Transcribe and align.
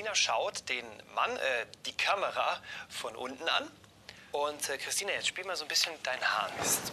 Christina 0.00 0.14
schaut 0.14 0.66
den 0.70 0.86
Mann, 1.14 1.30
äh, 1.36 1.66
die 1.84 1.92
Kamera 1.92 2.56
von 2.88 3.14
unten 3.16 3.42
an. 3.42 3.70
Und 4.32 4.70
äh, 4.70 4.78
Christina, 4.78 5.12
jetzt 5.12 5.26
spiel 5.26 5.44
mal 5.44 5.56
so 5.56 5.66
ein 5.66 5.68
bisschen 5.68 5.92
dein 6.02 6.18
Haarmist. 6.22 6.90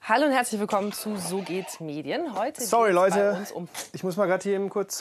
Hallo 0.00 0.24
und 0.24 0.32
herzlich 0.32 0.58
willkommen 0.58 0.92
zu 0.94 1.18
So 1.18 1.42
geht's 1.42 1.78
Medien. 1.80 2.34
Heute 2.34 2.64
Sorry, 2.64 2.92
geht's 2.92 3.14
bei 3.14 3.20
Leute. 3.20 3.38
uns 3.38 3.52
um 3.52 3.68
Ich 3.92 4.02
muss 4.02 4.16
mal 4.16 4.24
gerade 4.24 4.42
hier 4.42 4.54
eben 4.54 4.70
kurz. 4.70 4.98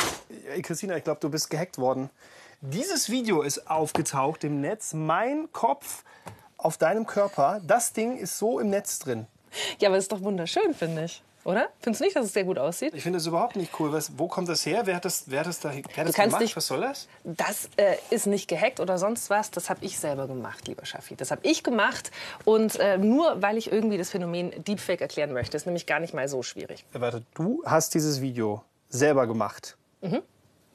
Ey, 0.50 0.62
Christina, 0.62 0.98
ich 0.98 1.06
glaube, 1.06 1.22
du 1.22 1.30
bist 1.30 1.50
gehackt 1.50 1.78
worden. 1.78 2.10
Dieses 2.60 3.10
Video 3.10 3.44
ist 3.44 3.70
aufgetaucht 3.72 4.44
im 4.44 4.60
Netz. 4.60 4.92
Mein 4.92 5.50
Kopf 5.54 6.04
auf 6.58 6.78
deinem 6.78 7.08
Körper. 7.08 7.62
Das 7.64 7.94
Ding 7.94 8.18
ist 8.18 8.38
so 8.40 8.60
im 8.60 8.70
Netz 8.70 9.00
drin. 9.00 9.26
Ja, 9.80 9.88
aber 9.88 9.98
ist 9.98 10.12
doch 10.12 10.20
wunderschön, 10.20 10.74
finde 10.74 11.06
ich. 11.06 11.24
Oder? 11.48 11.70
Findest 11.80 12.02
du 12.02 12.04
nicht, 12.06 12.16
dass 12.18 12.26
es 12.26 12.34
sehr 12.34 12.44
gut 12.44 12.60
aussieht? 12.60 12.94
Ich 12.94 13.04
finde 13.04 13.20
das 13.20 13.26
überhaupt 13.26 13.56
nicht 13.56 13.72
cool. 13.80 13.94
Was, 13.94 14.12
wo 14.20 14.28
kommt 14.28 14.50
das 14.50 14.66
her? 14.66 14.82
Wer 14.84 14.98
hat 14.98 15.06
das, 15.06 15.24
wer 15.28 15.40
hat 15.40 15.48
das, 15.48 15.62
da, 15.62 15.70
wer 15.72 15.78
hat 15.78 15.86
das 16.10 16.14
kannst 16.14 16.18
gemacht? 16.18 16.42
dich- 16.42 16.58
Was 16.58 16.68
soll 16.68 16.82
das? 16.82 17.08
Das 17.24 17.70
äh, 17.78 17.96
ist 18.10 18.28
nicht 18.28 18.50
gehackt 18.50 18.82
oder 18.82 18.98
sonst 18.98 19.30
was. 19.30 19.50
Das 19.50 19.70
habe 19.70 19.80
ich 19.86 19.98
selber 19.98 20.28
gemacht, 20.28 20.68
lieber 20.68 20.86
Schaffi. 20.86 21.16
Das 21.16 21.32
habe 21.32 21.40
ich 21.46 21.64
gemacht. 21.64 22.12
Und 22.44 22.76
äh, 22.82 22.98
nur 22.98 23.42
weil 23.42 23.56
ich 23.58 23.72
irgendwie 23.72 23.98
das 23.98 24.10
Phänomen 24.10 24.62
Deepfake 24.66 25.00
erklären 25.00 25.32
möchte. 25.32 25.56
Ist 25.56 25.66
nämlich 25.66 25.86
gar 25.86 26.02
nicht 26.02 26.14
mal 26.14 26.28
so 26.28 26.44
schwierig. 26.44 26.84
Warte, 26.92 27.24
du 27.36 27.64
hast 27.66 27.94
dieses 27.94 28.20
Video 28.20 28.62
selber 28.90 29.26
gemacht. 29.26 29.78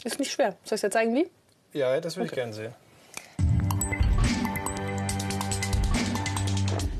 Ist 0.05 0.19
nicht 0.19 0.33
schwer. 0.33 0.57
Soll 0.65 0.77
ich 0.77 0.81
dir 0.81 0.91
zeigen, 0.91 1.15
wie? 1.15 1.29
Ja, 1.75 2.01
das 2.01 2.17
würde 2.17 2.29
ich 2.29 2.33
gerne 2.35 2.55
sehen. 2.55 2.73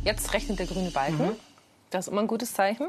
Jetzt 0.05 0.35
rechnet 0.35 0.59
der 0.59 0.67
grüne 0.67 0.91
Balken. 0.91 1.37
Das 1.89 2.07
ist 2.07 2.13
immer 2.13 2.21
ein 2.21 2.27
gutes 2.27 2.53
Zeichen. 2.53 2.89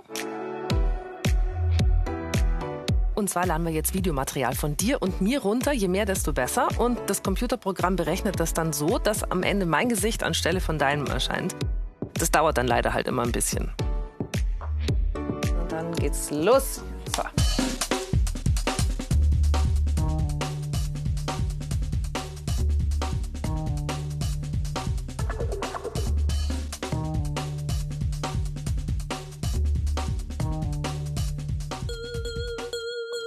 Und 3.16 3.30
zwar 3.30 3.46
laden 3.46 3.66
wir 3.66 3.74
jetzt 3.74 3.94
Videomaterial 3.94 4.56
von 4.56 4.76
dir 4.76 5.02
und 5.02 5.22
mir 5.22 5.42
runter, 5.42 5.72
je 5.72 5.88
mehr, 5.88 6.06
desto 6.06 6.34
besser. 6.34 6.68
Und 6.78 7.00
das 7.08 7.22
Computerprogramm 7.24 7.96
berechnet 7.96 8.40
das 8.40 8.54
dann 8.54 8.74
so, 8.74 8.98
dass 8.98 9.24
am 9.24 9.44
Ende 9.44 9.66
mein 9.66 9.90
Gesicht 9.90 10.24
anstelle 10.24 10.62
von 10.62 10.80
deinem 10.80 11.06
erscheint. 11.06 11.56
Das 12.16 12.32
dauert 12.32 12.58
dann 12.58 12.68
leider 12.68 12.94
halt 12.94 13.08
immer 13.08 13.24
ein 13.24 13.32
bisschen. 13.32 13.72
Und 15.14 15.72
dann 15.72 15.94
geht's 15.96 16.32
los. 16.32 16.82
So. 17.16 17.43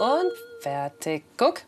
Und 0.00 0.32
fertig. 0.60 1.24
Guck. 1.36 1.62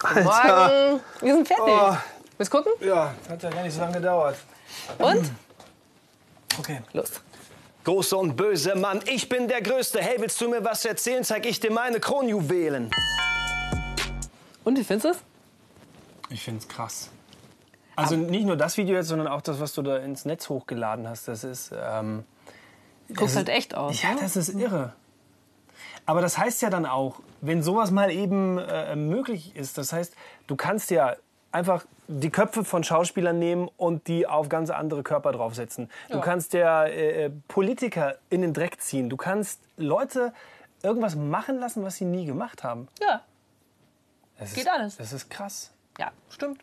Guten 0.00 0.24
Morgen. 0.24 1.00
Wir 1.20 1.34
sind 1.34 1.48
fertig. 1.48 1.64
Oh. 1.66 1.96
Willst 2.38 2.52
du 2.52 2.56
gucken? 2.58 2.72
Ja, 2.86 3.14
hat 3.28 3.42
ja 3.42 3.50
gar 3.50 3.62
nicht 3.62 3.74
so 3.74 3.80
lange 3.80 3.94
gedauert. 3.94 4.36
Und? 4.98 5.30
Okay. 6.58 6.80
Los. 6.92 7.10
Großer 7.84 8.18
und 8.18 8.36
böser 8.36 8.74
Mann, 8.76 9.00
ich 9.06 9.28
bin 9.28 9.46
der 9.48 9.62
Größte. 9.62 10.00
Hey, 10.00 10.16
willst 10.18 10.40
du 10.40 10.48
mir 10.48 10.64
was 10.64 10.84
erzählen? 10.84 11.22
Zeig 11.24 11.46
ich 11.46 11.60
dir 11.60 11.70
meine 11.70 12.00
Kronjuwelen. 12.00 12.90
Und 14.64 14.76
wie 14.78 14.84
findest 14.84 15.04
du 15.04 15.10
es? 15.10 15.18
Ich 16.30 16.42
finde 16.42 16.60
es 16.60 16.68
krass. 16.68 17.10
Also 17.94 18.16
nicht 18.16 18.44
nur 18.44 18.56
das 18.56 18.76
Video 18.76 18.96
jetzt, 18.96 19.08
sondern 19.08 19.28
auch 19.28 19.40
das, 19.40 19.60
was 19.60 19.72
du 19.72 19.82
da 19.82 19.98
ins 19.98 20.24
Netz 20.24 20.48
hochgeladen 20.48 21.08
hast. 21.08 21.28
Das 21.28 21.44
ist. 21.44 21.72
Ähm, 21.74 22.24
Guckt 23.08 23.22
das 23.22 23.36
halt 23.36 23.48
ist- 23.48 23.54
echt 23.54 23.74
aus. 23.74 24.02
Ja, 24.02 24.14
ne? 24.14 24.20
das 24.20 24.36
ist 24.36 24.48
irre. 24.48 24.92
Aber 26.06 26.20
das 26.20 26.38
heißt 26.38 26.62
ja 26.62 26.70
dann 26.70 26.86
auch, 26.86 27.20
wenn 27.40 27.62
sowas 27.62 27.90
mal 27.90 28.10
eben 28.10 28.58
äh, 28.58 28.94
möglich 28.96 29.54
ist, 29.56 29.76
das 29.76 29.92
heißt, 29.92 30.14
du 30.46 30.56
kannst 30.56 30.90
ja 30.90 31.16
einfach 31.52 31.84
die 32.08 32.30
Köpfe 32.30 32.64
von 32.64 32.84
Schauspielern 32.84 33.38
nehmen 33.38 33.68
und 33.76 34.06
die 34.06 34.26
auf 34.26 34.48
ganz 34.48 34.70
andere 34.70 35.02
Körper 35.02 35.32
draufsetzen. 35.32 35.90
Du 36.08 36.16
Ja. 36.18 36.20
kannst 36.20 36.52
ja 36.52 36.86
äh, 36.86 37.30
Politiker 37.48 38.16
in 38.30 38.42
den 38.42 38.52
Dreck 38.54 38.80
ziehen. 38.80 39.10
Du 39.10 39.16
kannst 39.16 39.60
Leute 39.76 40.32
irgendwas 40.82 41.16
machen 41.16 41.58
lassen, 41.58 41.82
was 41.82 41.96
sie 41.96 42.04
nie 42.04 42.24
gemacht 42.26 42.62
haben. 42.62 42.86
Ja. 43.02 43.22
Das 44.38 44.52
Geht 44.52 44.64
ist, 44.64 44.70
alles. 44.70 44.96
Das 44.98 45.12
ist 45.12 45.28
krass. 45.30 45.72
Ja, 45.98 46.10
stimmt. 46.30 46.60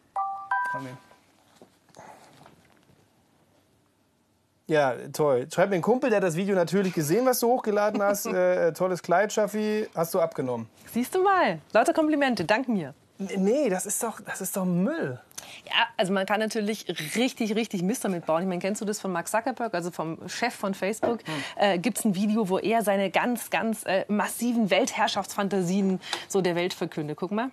Ja, 4.74 4.96
toll. 5.14 5.48
Schreib 5.54 5.70
mir 5.70 5.76
einen 5.76 5.84
Kumpel, 5.84 6.10
der 6.10 6.18
hat 6.18 6.24
das 6.24 6.36
Video 6.36 6.56
natürlich 6.56 6.94
gesehen, 6.94 7.26
was 7.28 7.40
du 7.40 7.48
hochgeladen 7.48 8.02
hast. 8.10 8.26
äh, 8.26 8.74
tolles 8.74 9.04
Kleid, 9.04 9.32
Schaffi. 9.32 9.88
Hast 9.94 10.14
du 10.16 10.20
abgenommen? 10.20 10.68
Siehst 10.92 11.14
du 11.14 11.22
mal. 11.22 11.60
Lauter 11.74 11.94
Komplimente. 11.94 12.44
Dank 12.44 12.68
mir. 12.68 12.96
Nee, 13.20 13.70
das 13.70 13.86
ist 13.86 14.02
doch, 14.02 14.20
das 14.22 14.42
ist 14.42 14.58
doch 14.58 14.66
Müll. 14.66 15.20
Ja, 15.66 15.88
also 15.98 16.12
man 16.12 16.26
kann 16.26 16.40
natürlich 16.40 16.88
richtig, 17.16 17.54
richtig 17.56 17.84
Mist 17.84 18.04
damit 18.04 18.26
bauen. 18.26 18.42
Ich 18.42 18.48
meine, 18.48 18.60
kennst 18.60 18.82
du 18.82 18.86
das 18.86 19.00
von 19.00 19.12
Mark 19.12 19.28
Zuckerberg, 19.28 19.74
also 19.76 19.92
vom 19.92 20.18
Chef 20.28 20.56
von 20.56 20.74
Facebook? 20.74 21.20
Äh, 21.56 21.78
Gibt 21.78 22.00
es 22.00 22.06
ein 22.06 22.16
Video, 22.16 22.50
wo 22.50 22.58
er 22.58 22.82
seine 22.82 23.12
ganz, 23.12 23.52
ganz 23.52 23.84
äh, 23.84 24.06
massiven 24.08 24.72
Weltherrschaftsfantasien 24.72 26.02
so 26.28 26.42
der 26.42 26.56
Welt 26.56 26.74
verkündet? 26.74 27.18
Guck 27.20 27.32
mal. 27.32 27.52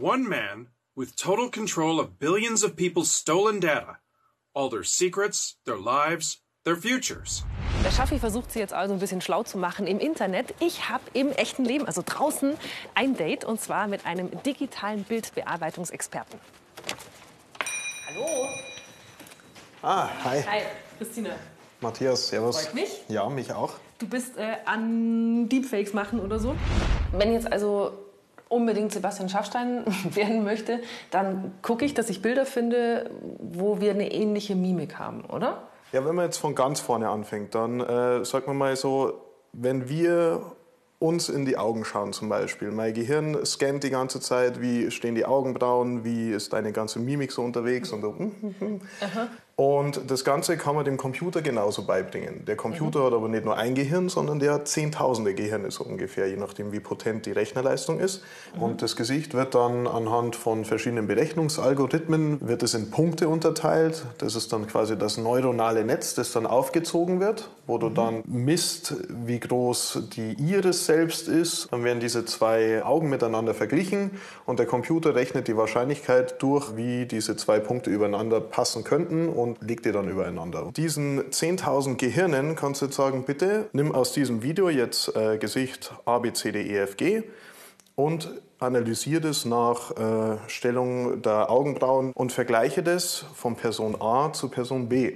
One 0.00 0.26
man 0.26 0.68
with 0.96 1.14
total 1.16 1.50
control 1.50 2.00
of 2.00 2.18
billions 2.18 2.64
of 2.64 2.74
people's 2.74 3.14
stolen 3.14 3.60
data, 3.60 3.98
all 4.54 4.70
their 4.70 4.84
secrets, 4.84 5.58
their 5.66 5.76
lives, 5.78 6.40
their 6.64 6.76
futures. 6.76 7.44
Der 7.84 7.90
Schaffi 7.90 8.18
versucht 8.18 8.50
sie 8.50 8.58
jetzt 8.58 8.72
also 8.72 8.94
ein 8.94 9.00
bisschen 9.00 9.20
schlau 9.20 9.42
zu 9.42 9.58
machen 9.58 9.86
im 9.86 9.98
Internet. 9.98 10.54
Ich 10.60 10.88
habe 10.88 11.04
im 11.12 11.30
echten 11.32 11.64
Leben, 11.64 11.86
also 11.86 12.02
draußen, 12.04 12.54
ein 12.94 13.16
Date 13.16 13.44
und 13.44 13.60
zwar 13.60 13.86
mit 13.86 14.06
einem 14.06 14.30
digitalen 14.42 15.04
Bildbearbeitungsexperten. 15.04 16.40
Hallo. 18.08 18.48
Ah, 19.82 20.08
hi. 20.24 20.42
Hi, 20.42 20.62
Christina. 20.96 21.30
Matthias, 21.82 22.28
servus. 22.28 22.62
Freut 22.62 22.74
mich. 22.74 23.02
Ja, 23.08 23.28
mich 23.28 23.52
auch. 23.52 23.74
Du 23.98 24.08
bist 24.08 24.38
äh, 24.38 24.56
an 24.64 25.48
Deepfakes 25.50 25.92
machen 25.92 26.20
oder 26.20 26.38
so? 26.38 26.54
Wenn 27.12 27.34
jetzt 27.34 27.52
also 27.52 27.92
unbedingt 28.48 28.92
Sebastian 28.92 29.28
Schaffstein 29.28 29.84
werden 30.14 30.44
möchte, 30.44 30.80
dann 31.10 31.52
gucke 31.60 31.84
ich, 31.84 31.92
dass 31.92 32.08
ich 32.08 32.22
Bilder 32.22 32.46
finde, 32.46 33.10
wo 33.38 33.82
wir 33.82 33.90
eine 33.90 34.10
ähnliche 34.10 34.54
Mimik 34.54 34.98
haben, 34.98 35.26
oder? 35.26 35.68
Ja, 35.92 36.04
wenn 36.04 36.14
man 36.14 36.26
jetzt 36.26 36.38
von 36.38 36.54
ganz 36.54 36.80
vorne 36.80 37.08
anfängt, 37.08 37.54
dann 37.54 37.80
äh, 37.80 38.24
sagt 38.24 38.46
man 38.46 38.56
mal 38.56 38.74
so, 38.76 39.20
wenn 39.52 39.88
wir 39.88 40.40
uns 40.98 41.28
in 41.28 41.44
die 41.44 41.58
Augen 41.58 41.84
schauen 41.84 42.12
zum 42.12 42.28
Beispiel. 42.28 42.70
Mein 42.70 42.94
Gehirn 42.94 43.44
scannt 43.44 43.84
die 43.84 43.90
ganze 43.90 44.20
Zeit, 44.20 44.60
wie 44.60 44.90
stehen 44.90 45.14
die 45.14 45.26
Augenbrauen, 45.26 46.04
wie 46.04 46.30
ist 46.30 46.52
deine 46.52 46.72
ganze 46.72 46.98
Mimik 46.98 47.30
so 47.30 47.42
unterwegs 47.42 47.92
und 47.92 48.00
so. 48.00 48.14
Und 49.56 50.10
das 50.10 50.24
Ganze 50.24 50.56
kann 50.56 50.74
man 50.74 50.84
dem 50.84 50.96
Computer 50.96 51.40
genauso 51.40 51.86
beibringen. 51.86 52.44
Der 52.44 52.56
Computer 52.56 53.04
hat 53.04 53.12
aber 53.12 53.28
nicht 53.28 53.44
nur 53.44 53.56
ein 53.56 53.76
Gehirn, 53.76 54.08
sondern 54.08 54.40
der 54.40 54.54
hat 54.54 54.66
zehntausende 54.66 55.32
Gehirne 55.32 55.70
so 55.70 55.84
ungefähr, 55.84 56.28
je 56.28 56.36
nachdem 56.36 56.72
wie 56.72 56.80
potent 56.80 57.26
die 57.26 57.30
Rechnerleistung 57.30 58.00
ist. 58.00 58.22
Und 58.58 58.82
das 58.82 58.96
Gesicht 58.96 59.32
wird 59.34 59.54
dann 59.54 59.86
anhand 59.86 60.34
von 60.34 60.64
verschiedenen 60.64 61.06
Berechnungsalgorithmen, 61.06 62.40
wird 62.40 62.64
es 62.64 62.74
in 62.74 62.90
Punkte 62.90 63.28
unterteilt. 63.28 64.04
Das 64.18 64.34
ist 64.34 64.52
dann 64.52 64.66
quasi 64.66 64.98
das 64.98 65.18
neuronale 65.18 65.84
Netz, 65.84 66.14
das 66.14 66.32
dann 66.32 66.46
aufgezogen 66.46 67.20
wird, 67.20 67.48
wo 67.68 67.78
du 67.78 67.90
dann 67.90 68.24
misst, 68.26 68.96
wie 69.08 69.38
groß 69.38 70.08
die 70.16 70.32
Iris 70.32 70.86
selbst 70.86 71.28
ist. 71.28 71.68
Dann 71.70 71.84
werden 71.84 72.00
diese 72.00 72.24
zwei 72.24 72.84
Augen 72.84 73.08
miteinander 73.08 73.54
verglichen 73.54 74.10
und 74.46 74.58
der 74.58 74.66
Computer 74.66 75.14
rechnet 75.14 75.46
die 75.46 75.56
Wahrscheinlichkeit 75.56 76.42
durch, 76.42 76.76
wie 76.76 77.06
diese 77.06 77.36
zwei 77.36 77.60
Punkte 77.60 77.90
übereinander 77.90 78.40
passen 78.40 78.82
könnten 78.82 79.28
und 79.44 79.62
legt 79.62 79.84
die 79.84 79.92
dann 79.92 80.08
übereinander. 80.08 80.70
Diesen 80.76 81.30
10.000 81.30 81.96
Gehirnen 81.96 82.56
kannst 82.56 82.80
du 82.80 82.86
jetzt 82.86 82.96
sagen, 82.96 83.24
bitte 83.24 83.68
nimm 83.72 83.92
aus 83.92 84.12
diesem 84.12 84.42
Video 84.42 84.68
jetzt 84.68 85.14
äh, 85.14 85.38
Gesicht 85.38 85.94
A, 86.04 86.18
B, 86.18 86.32
C, 86.32 86.50
D, 86.50 86.62
E, 86.62 86.78
F, 86.78 86.96
G 86.96 87.22
und 87.94 88.40
analysiere 88.58 89.20
das 89.20 89.44
nach 89.44 89.90
äh, 89.92 90.38
Stellung 90.48 91.22
der 91.22 91.50
Augenbrauen 91.50 92.12
und 92.12 92.32
vergleiche 92.32 92.82
das 92.82 93.24
von 93.34 93.56
Person 93.56 94.00
A 94.00 94.32
zu 94.32 94.48
Person 94.48 94.88
B. 94.88 95.14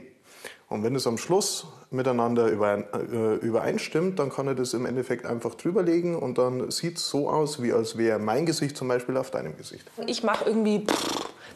Und 0.69 0.85
wenn 0.85 0.95
es 0.95 1.07
am 1.07 1.17
Schluss 1.17 1.67
miteinander 1.91 2.49
äh, 2.49 3.35
übereinstimmt, 3.37 4.19
dann 4.19 4.29
kann 4.29 4.47
er 4.47 4.55
das 4.55 4.75
im 4.75 4.85
Endeffekt 4.85 5.25
einfach 5.25 5.55
drüberlegen 5.55 6.15
und 6.15 6.37
dann 6.37 6.71
sieht 6.71 6.99
es 6.99 7.09
so 7.09 7.31
aus, 7.31 7.63
wie 7.63 7.73
als 7.73 7.97
wäre 7.97 8.19
mein 8.19 8.45
Gesicht 8.45 8.77
zum 8.77 8.89
Beispiel 8.89 9.17
auf 9.17 9.31
deinem 9.31 9.57
Gesicht. 9.57 9.91
Ich 10.07 10.23
mache 10.23 10.45
irgendwie, 10.45 10.87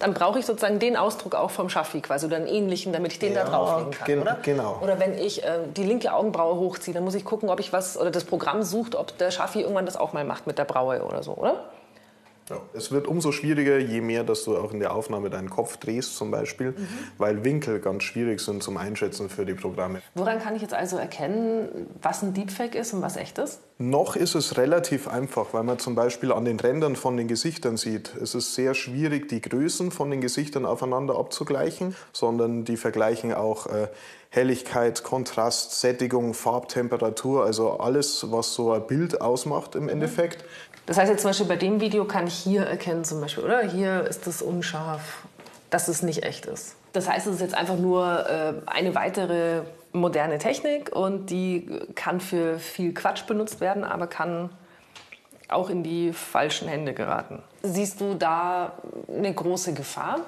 dann 0.03 0.15
brauche 0.15 0.39
ich 0.39 0.47
sozusagen 0.47 0.79
den 0.79 0.97
Ausdruck 0.97 1.35
auch 1.35 1.51
vom 1.51 1.69
Schaffi 1.69 2.01
quasi 2.01 2.27
oder 2.27 2.37
einen 2.37 2.47
ähnlichen, 2.49 2.93
damit 2.93 3.13
ich 3.13 3.19
den 3.19 3.35
Ja, 3.35 3.45
da 3.45 3.51
drauflegen 3.51 3.93
kann, 3.93 4.07
gen- 4.07 4.21
oder? 4.21 4.37
genau. 4.43 4.79
Oder 4.83 4.99
wenn 4.99 5.17
ich 5.17 5.45
äh, 5.45 5.59
die 5.77 5.85
linke 5.85 6.13
Augenbraue 6.13 6.57
hochziehe, 6.57 6.93
dann 6.93 7.05
muss 7.05 7.15
ich 7.15 7.25
gucken, 7.25 7.49
ob 7.51 7.61
ich 7.61 7.73
was, 7.73 7.97
oder 7.97 8.11
das 8.11 8.25
Programm 8.25 8.63
sucht, 8.65 8.95
ob 8.97 9.17
der 9.19 9.31
Schaffi 9.31 9.61
irgendwann 9.61 9.87
das 9.87 9.97
auch 9.97 10.13
mal 10.13 10.25
macht 10.25 10.47
mit 10.47 10.59
der 10.59 10.65
Braue 10.65 11.03
oder 11.05 11.23
so, 11.23 11.33
oder? 11.35 11.55
Ja. 12.51 12.61
Es 12.75 12.91
wird 12.91 13.07
umso 13.07 13.33
schwieriger, 13.33 13.79
je 13.79 14.01
mehr, 14.01 14.25
dass 14.25 14.45
du 14.45 14.57
auch 14.57 14.73
in 14.73 14.81
der 14.81 14.95
Aufnahme 14.95 15.31
deinen 15.31 15.51
Kopf 15.51 15.77
drehst 15.77 16.17
zum 16.17 16.31
Beispiel, 16.31 16.73
mhm. 16.73 16.89
weil 17.19 17.45
Winkel 17.45 17.81
ganz 17.81 18.03
schwierig 18.03 18.41
sind 18.41 18.63
zum 18.63 18.77
Einschätzen 18.77 19.29
für 19.29 19.47
die 19.47 19.55
Programme. 19.55 20.03
Woran 20.15 20.41
kann 20.41 20.57
ich 20.57 20.63
jetzt 20.63 20.75
also 20.75 20.97
erkennen, 20.97 21.89
was 22.01 22.23
ein 22.23 22.35
Deepfake 22.35 22.75
ist 22.75 22.93
und 22.93 23.03
was 23.03 23.17
echt 23.17 23.39
ist? 23.39 23.61
Noch 23.79 24.17
ist 24.17 24.35
es 24.35 24.57
relativ 24.59 25.09
einfach, 25.09 25.53
weil 25.53 25.65
man 25.65 25.79
zum 25.79 25.95
Beispiel 25.95 26.33
an 26.33 26.45
den 26.45 26.61
Rändern 26.61 26.95
von 26.97 27.17
den 27.17 27.27
Gesichtern 27.27 27.77
sieht. 27.77 28.15
Es 28.15 28.35
ist 28.35 28.55
sehr 28.55 28.75
schwierig, 28.75 29.29
die 29.29 29.41
Größen 29.41 29.91
von 29.91 30.11
den 30.11 30.21
Gesichtern 30.21 30.67
aufeinander 30.67 31.19
abzugleichen, 31.19 31.97
sondern 32.13 32.65
die 32.65 32.77
vergleichen 32.77 33.33
auch 33.35 33.67
äh, 33.67 33.89
Helligkeit, 34.31 35.03
Kontrast, 35.05 35.79
Sättigung, 35.79 36.33
Farbtemperatur, 36.33 37.45
also 37.45 37.79
alles, 37.79 38.31
was 38.31 38.55
so 38.55 38.73
ein 38.73 38.87
Bild 38.87 39.21
ausmacht 39.21 39.75
im 39.75 39.85
mhm. 39.85 39.89
Endeffekt. 39.91 40.45
Das 40.87 40.99
heißt 40.99 41.11
jetzt 41.11 41.23
zum 41.23 41.31
Beispiel 41.31 41.47
bei 41.47 41.57
dem 41.57 41.81
Video 41.81 42.05
kann 42.05 42.27
ich 42.27 42.35
hier 42.35 42.63
erkennen 42.63 43.05
zum 43.05 43.21
Beispiel, 43.21 43.45
oder? 43.45 43.63
Hier 43.63 44.05
ist 44.05 44.27
es 44.27 44.43
unscharf, 44.43 45.25
dass 45.71 45.89
es 45.89 46.03
nicht 46.03 46.25
echt 46.25 46.47
ist. 46.47 46.77
Das 46.93 47.09
heißt, 47.09 47.27
es 47.27 47.37
ist 47.37 47.41
jetzt 47.41 47.55
einfach 47.55 47.77
nur 47.77 48.29
äh, 48.29 48.55
eine 48.67 48.95
weitere 48.95 49.63
moderne 49.93 50.39
Technik 50.39 50.95
und 50.95 51.31
die 51.31 51.69
kann 51.95 52.21
für 52.21 52.59
viel 52.59 52.93
Quatsch 52.95 53.27
benutzt 53.27 53.61
werden, 53.61 53.85
aber 53.85 54.07
kann 54.07 54.51
auch 55.49 55.71
in 55.71 55.83
die 55.83 56.13
falschen 56.13 56.69
Hände 56.69 56.95
geraten. 56.95 57.43
Siehst 57.63 58.01
du 58.01 58.15
da 58.15 58.73
eine 59.09 59.33
große 59.33 59.75
Gefahr? 59.75 60.21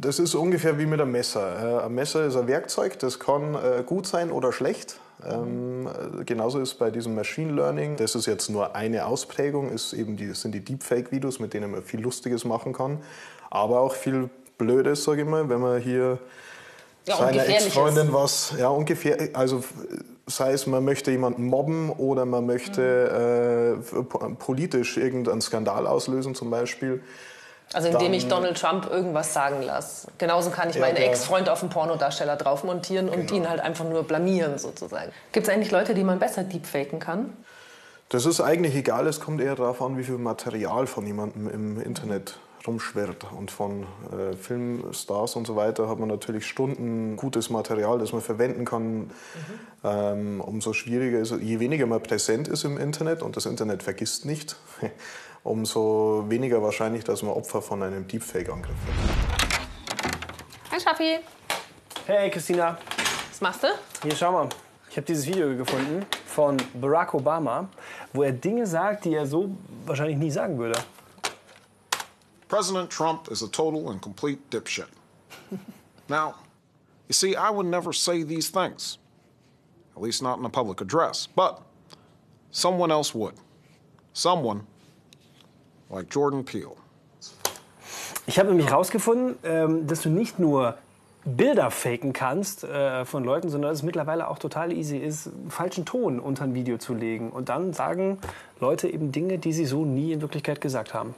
Das 0.00 0.18
ist 0.18 0.34
ungefähr 0.34 0.78
wie 0.78 0.86
mit 0.86 1.00
einem 1.00 1.12
Messer. 1.12 1.82
Äh, 1.82 1.86
ein 1.86 1.94
Messer 1.94 2.24
ist 2.26 2.36
ein 2.36 2.46
Werkzeug, 2.46 2.98
das 2.98 3.18
kann 3.18 3.54
äh, 3.54 3.82
gut 3.84 4.06
sein 4.06 4.30
oder 4.30 4.52
schlecht. 4.52 4.98
Ähm, 5.26 5.88
genauso 6.26 6.60
ist 6.60 6.74
bei 6.74 6.90
diesem 6.90 7.14
Machine 7.14 7.52
Learning, 7.52 7.96
das 7.96 8.14
ist 8.14 8.26
jetzt 8.26 8.50
nur 8.50 8.74
eine 8.74 9.06
Ausprägung, 9.06 9.70
ist 9.70 9.92
eben 9.92 10.16
die, 10.16 10.34
sind 10.34 10.52
die 10.52 10.60
Deepfake-Videos, 10.60 11.38
mit 11.38 11.54
denen 11.54 11.70
man 11.70 11.82
viel 11.82 12.00
Lustiges 12.00 12.44
machen 12.44 12.72
kann, 12.72 12.98
aber 13.50 13.80
auch 13.80 13.94
viel 13.94 14.28
Blödes, 14.58 15.04
sage 15.04 15.22
ich 15.22 15.28
mal, 15.28 15.48
wenn 15.48 15.60
man 15.60 15.80
hier 15.80 16.18
ja, 17.06 17.16
seiner 17.16 17.48
Ex-Freundin 17.48 18.12
was, 18.12 18.54
ja 18.58 18.68
ungefähr, 18.68 19.30
also 19.34 19.62
sei 20.26 20.52
es 20.52 20.66
man 20.66 20.84
möchte 20.84 21.10
jemanden 21.10 21.44
mobben 21.44 21.90
oder 21.90 22.24
man 22.24 22.46
möchte 22.46 23.80
mhm. 23.92 24.00
äh, 24.00 24.34
politisch 24.34 24.96
irgendeinen 24.96 25.40
Skandal 25.40 25.86
auslösen 25.86 26.34
zum 26.34 26.50
Beispiel 26.50 27.02
also 27.74 27.88
indem 27.88 28.12
ich 28.12 28.28
Donald 28.28 28.58
Trump 28.58 28.90
irgendwas 28.90 29.32
sagen 29.32 29.62
lasse. 29.62 30.08
Genauso 30.18 30.50
kann 30.50 30.70
ich 30.70 30.76
ja, 30.76 30.80
meinen 30.80 30.96
Ex-Freund 30.96 31.48
auf 31.48 31.62
einen 31.62 31.70
Pornodarsteller 31.70 32.36
drauf 32.36 32.64
montieren 32.64 33.08
und 33.08 33.26
genau. 33.26 33.34
ihn 33.34 33.48
halt 33.48 33.60
einfach 33.60 33.84
nur 33.84 34.04
blamieren 34.04 34.58
sozusagen. 34.58 35.12
Gibt 35.32 35.46
es 35.46 35.52
eigentlich 35.52 35.70
Leute, 35.70 35.94
die 35.94 36.04
man 36.04 36.18
besser 36.18 36.44
deepfaken 36.44 36.98
kann? 36.98 37.36
Das 38.08 38.26
ist 38.26 38.40
eigentlich 38.40 38.74
egal, 38.76 39.06
es 39.06 39.20
kommt 39.20 39.40
eher 39.40 39.56
darauf 39.56 39.82
an, 39.82 39.98
wie 39.98 40.04
viel 40.04 40.18
Material 40.18 40.86
von 40.86 41.06
jemandem 41.06 41.48
im 41.48 41.80
Internet 41.80 42.38
rumschwirrt. 42.66 43.26
Und 43.32 43.50
von 43.50 43.86
äh, 44.12 44.36
Filmstars 44.36 45.36
und 45.36 45.46
so 45.46 45.56
weiter 45.56 45.88
hat 45.88 45.98
man 45.98 46.08
natürlich 46.08 46.46
Stunden 46.46 47.16
gutes 47.16 47.50
Material, 47.50 47.98
das 47.98 48.12
man 48.12 48.22
verwenden 48.22 48.64
kann. 48.64 48.98
Mhm. 48.98 49.10
Ähm, 49.82 50.40
umso 50.40 50.72
schwieriger 50.72 51.18
ist 51.18 51.30
es, 51.30 51.42
je 51.42 51.60
weniger 51.60 51.86
man 51.86 52.02
präsent 52.02 52.48
ist 52.48 52.64
im 52.64 52.78
Internet, 52.78 53.22
und 53.22 53.36
das 53.36 53.46
Internet 53.46 53.82
vergisst 53.82 54.24
nicht, 54.24 54.56
umso 55.44 56.24
weniger 56.28 56.62
wahrscheinlich, 56.62 57.04
dass 57.04 57.22
man 57.22 57.34
Opfer 57.34 57.62
von 57.62 57.82
einem 57.82 58.08
Deepfake-Angriff 58.08 58.74
wird. 58.86 58.96
Hi 60.72 60.80
Schaffi. 60.80 61.18
Hey 62.06 62.30
Christina. 62.30 62.78
Was 63.30 63.40
machst 63.40 63.62
du? 63.62 63.68
Hier, 64.02 64.16
schau 64.16 64.32
mal. 64.32 64.48
Ich 64.90 64.96
habe 64.96 65.06
dieses 65.06 65.26
Video 65.26 65.54
gefunden 65.56 66.06
von 66.24 66.56
Barack 66.74 67.14
Obama, 67.14 67.68
wo 68.12 68.22
er 68.22 68.32
Dinge 68.32 68.66
sagt, 68.66 69.04
die 69.04 69.14
er 69.14 69.26
so 69.26 69.50
wahrscheinlich 69.84 70.16
nie 70.16 70.30
sagen 70.30 70.58
würde. 70.58 70.80
President 72.48 72.90
Trump 72.90 73.28
is 73.30 73.42
a 73.42 73.48
total 73.48 73.90
and 73.90 74.00
complete 74.00 74.38
dipshit. 74.50 74.88
now, 76.08 76.34
you 77.08 77.12
see, 77.12 77.36
I 77.36 77.50
would 77.50 77.66
never 77.66 77.92
say 77.92 78.22
these 78.22 78.48
things, 78.48 78.98
at 79.96 80.02
least 80.02 80.22
not 80.22 80.38
in 80.38 80.44
a 80.44 80.50
public 80.50 80.80
address, 80.80 81.26
but 81.26 81.60
someone 82.50 82.90
else 82.92 83.14
would. 83.14 83.34
Someone 84.12 84.66
like 85.94 86.08
Jordan 86.10 86.44
Peele. 86.44 86.72
Ich 88.26 88.38
habe 88.38 88.48
nämlich 88.48 88.68
herausgefunden, 88.68 89.36
ähm, 89.44 89.86
dass 89.86 90.02
du 90.02 90.08
nicht 90.08 90.38
nur 90.38 90.76
Bilder 91.24 91.70
faken 91.70 92.12
kannst 92.12 92.64
äh, 92.64 93.04
von 93.04 93.24
Leuten, 93.24 93.48
sondern 93.48 93.70
dass 93.70 93.78
es 93.78 93.82
mittlerweile 93.82 94.28
auch 94.28 94.38
total 94.38 94.72
easy 94.72 94.98
ist, 94.98 95.30
falschen 95.48 95.86
Ton 95.86 96.20
unter 96.20 96.44
ein 96.44 96.54
Video 96.54 96.76
zu 96.78 96.94
legen. 96.94 97.30
Und 97.30 97.48
dann 97.48 97.72
sagen 97.72 98.18
Leute 98.60 98.88
eben 98.88 99.12
Dinge, 99.12 99.38
die 99.38 99.52
sie 99.52 99.64
so 99.64 99.84
nie 99.84 100.12
in 100.12 100.20
Wirklichkeit 100.20 100.60
gesagt 100.60 100.92
haben. 100.92 101.14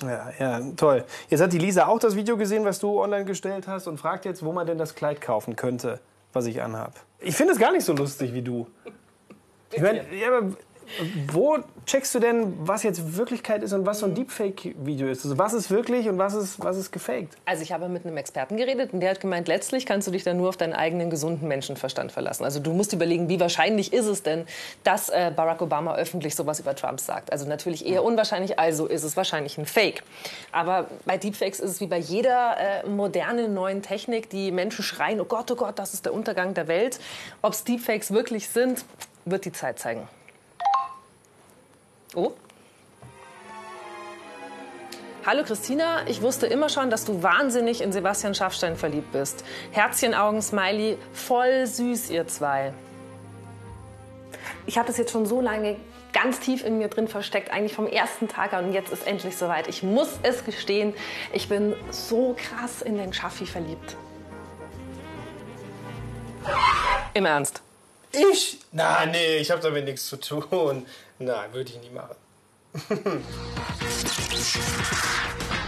Ja, 0.00 0.30
ja, 0.38 0.60
toll. 0.76 1.04
Jetzt 1.28 1.40
hat 1.40 1.52
die 1.52 1.58
Lisa 1.58 1.86
auch 1.86 1.98
das 1.98 2.14
Video 2.14 2.36
gesehen, 2.36 2.64
was 2.64 2.78
du 2.78 3.00
online 3.00 3.24
gestellt 3.24 3.66
hast 3.66 3.88
und 3.88 3.98
fragt 3.98 4.24
jetzt, 4.24 4.44
wo 4.44 4.52
man 4.52 4.66
denn 4.66 4.78
das 4.78 4.94
Kleid 4.94 5.20
kaufen 5.20 5.56
könnte, 5.56 5.98
was 6.32 6.46
ich 6.46 6.62
anhab. 6.62 6.94
Ich 7.18 7.34
finde 7.34 7.52
es 7.52 7.58
gar 7.58 7.72
nicht 7.72 7.84
so 7.84 7.92
lustig 7.92 8.32
wie 8.32 8.42
du. 8.42 8.68
Ich 9.72 9.82
meine, 9.82 10.04
ja, 10.14 10.28
aber 10.28 10.56
wo 11.28 11.58
checkst 11.86 12.14
du 12.14 12.18
denn, 12.18 12.54
was 12.60 12.82
jetzt 12.82 13.16
Wirklichkeit 13.16 13.62
ist 13.62 13.72
und 13.72 13.86
was 13.86 14.00
so 14.00 14.06
ein 14.06 14.14
Deepfake-Video 14.14 15.08
ist? 15.08 15.24
Also 15.24 15.38
was 15.38 15.52
ist 15.52 15.70
wirklich 15.70 16.08
und 16.08 16.18
was 16.18 16.34
ist, 16.34 16.62
was 16.62 16.76
ist 16.76 16.90
gefaked? 16.92 17.36
Also 17.44 17.62
ich 17.62 17.72
habe 17.72 17.88
mit 17.88 18.04
einem 18.04 18.16
Experten 18.16 18.56
geredet 18.56 18.92
und 18.92 19.00
der 19.00 19.10
hat 19.10 19.20
gemeint, 19.20 19.48
letztlich 19.48 19.86
kannst 19.86 20.06
du 20.06 20.12
dich 20.12 20.24
dann 20.24 20.36
nur 20.36 20.48
auf 20.48 20.56
deinen 20.56 20.72
eigenen 20.72 21.10
gesunden 21.10 21.48
Menschenverstand 21.48 22.12
verlassen. 22.12 22.44
Also 22.44 22.60
du 22.60 22.72
musst 22.72 22.92
überlegen, 22.92 23.28
wie 23.28 23.40
wahrscheinlich 23.40 23.92
ist 23.92 24.06
es 24.06 24.22
denn, 24.22 24.46
dass 24.84 25.08
äh, 25.08 25.32
Barack 25.34 25.62
Obama 25.62 25.96
öffentlich 25.96 26.34
sowas 26.34 26.60
über 26.60 26.74
Trump 26.74 27.00
sagt. 27.00 27.32
Also 27.32 27.46
natürlich 27.48 27.86
eher 27.86 28.04
unwahrscheinlich, 28.04 28.58
also 28.58 28.86
ist 28.86 29.04
es 29.04 29.16
wahrscheinlich 29.16 29.58
ein 29.58 29.66
Fake. 29.66 30.02
Aber 30.52 30.86
bei 31.04 31.16
Deepfakes 31.16 31.60
ist 31.60 31.70
es 31.70 31.80
wie 31.80 31.86
bei 31.86 31.98
jeder 31.98 32.56
äh, 32.58 32.88
modernen 32.88 33.54
neuen 33.54 33.82
Technik, 33.82 34.30
die 34.30 34.50
Menschen 34.50 34.82
schreien, 34.82 35.20
oh 35.20 35.24
Gott, 35.24 35.50
oh 35.50 35.56
Gott, 35.56 35.78
das 35.78 35.94
ist 35.94 36.04
der 36.04 36.14
Untergang 36.14 36.54
der 36.54 36.68
Welt. 36.68 37.00
Ob 37.42 37.52
es 37.52 37.64
Deepfakes 37.64 38.12
wirklich 38.12 38.48
sind, 38.48 38.84
wird 39.24 39.44
die 39.44 39.52
Zeit 39.52 39.78
zeigen. 39.78 40.08
Oh. 42.14 42.32
Hallo 45.26 45.44
Christina, 45.44 46.06
ich 46.06 46.22
wusste 46.22 46.46
immer 46.46 46.70
schon, 46.70 46.88
dass 46.88 47.04
du 47.04 47.22
wahnsinnig 47.22 47.82
in 47.82 47.92
Sebastian 47.92 48.34
Schaffstein 48.34 48.76
verliebt 48.76 49.12
bist. 49.12 49.44
Herzchenaugen, 49.72 50.40
Smiley, 50.40 50.96
voll 51.12 51.66
süß 51.66 52.08
ihr 52.10 52.26
zwei. 52.26 52.72
Ich 54.64 54.78
habe 54.78 54.86
das 54.86 54.96
jetzt 54.96 55.12
schon 55.12 55.26
so 55.26 55.42
lange 55.42 55.76
ganz 56.14 56.40
tief 56.40 56.64
in 56.64 56.78
mir 56.78 56.88
drin 56.88 57.08
versteckt, 57.08 57.50
eigentlich 57.50 57.74
vom 57.74 57.86
ersten 57.86 58.28
Tag 58.28 58.54
an 58.54 58.66
und 58.66 58.72
jetzt 58.72 58.90
ist 58.90 59.06
endlich 59.06 59.36
soweit. 59.36 59.68
Ich 59.68 59.82
muss 59.82 60.18
es 60.22 60.44
gestehen, 60.44 60.94
ich 61.34 61.48
bin 61.48 61.74
so 61.90 62.34
krass 62.38 62.80
in 62.80 62.96
den 62.96 63.12
Schaffi 63.12 63.44
verliebt. 63.44 63.96
Im 67.12 67.26
Ernst? 67.26 67.62
Ich? 68.12 68.58
Na, 68.72 69.06
nee, 69.06 69.38
ich 69.38 69.50
habe 69.50 69.62
damit 69.62 69.84
nichts 69.84 70.06
zu 70.06 70.16
tun. 70.16 70.86
Nein, 71.18 71.52
würde 71.52 71.70
ich 71.70 71.80
nie 71.80 71.90
machen. 71.90 72.16